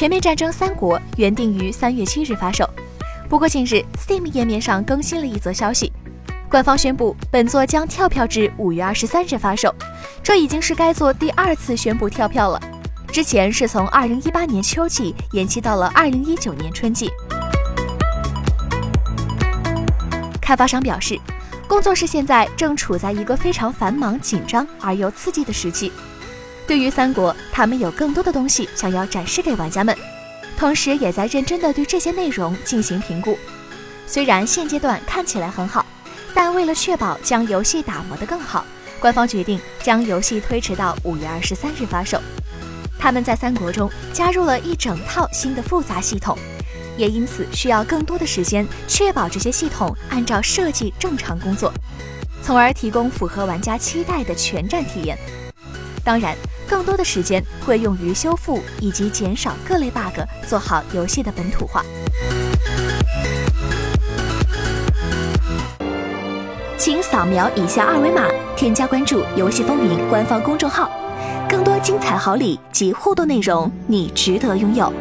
[0.00, 2.66] 全面战争三国》原定于三月七日发售，
[3.28, 5.92] 不过近日 Steam 页面上更新了一则消息，
[6.48, 9.74] 官方宣布本作将跳票至五月二十三日发售，
[10.22, 12.58] 这已经是该作第二次宣布跳票了，
[13.12, 17.10] 之前是从二零一八年秋季延期到了二零一九年春季。
[20.40, 21.20] 开发商表示，
[21.68, 25.92] 工作室现在正处在一个非常繁忙、紧张而又刺激的时期。
[26.70, 29.92] 对于三国，他们有更多的东西想要展示给玩家们，
[30.56, 33.36] 同时也在认真的对这些内容进行评估。
[34.06, 35.84] 虽然现阶段看起来很好，
[36.32, 38.64] 但为了确保将游戏打磨得更好，
[39.00, 42.22] 官方决定将游戏推迟到五月二十三日发售。
[42.96, 46.38] 他们在三国中加入了一整套新的复杂系统。
[46.96, 51.72] 也因此需要更多的时间，确保这些系统按照设计正常工作，
[52.44, 55.18] 从而提供符合玩家期待的全站体验。
[56.02, 56.34] 当然，
[56.70, 61.84] 更多的时间会用于修复以及减少各类 bug，做好游戏的本土化。
[66.78, 70.88] 请扫描以下二维码，添加关注“游戏风云”官方公众号，
[71.48, 74.92] 更多精彩好礼及互动内容，你值得拥有。